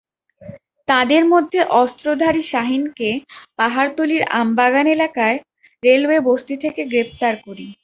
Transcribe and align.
তাঁদের 0.87 1.23
মধ্যে 1.33 1.59
অস্ত্রধারী 1.81 2.43
শাহীনকে 2.51 3.09
পাহাড়তলীর 3.59 4.23
আমবাগান 4.39 4.87
এলাকার 4.87 5.33
রেলওয়ে 5.83 6.19
বস্তি 6.29 6.55
থেকে 6.63 6.81
গ্রেপ্তার 6.91 7.33
করি। 7.45 7.67